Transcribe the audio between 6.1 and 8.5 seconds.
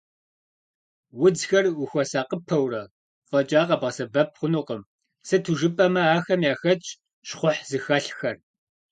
ахэм яхэтщ щхъухь зыхэлъхэр.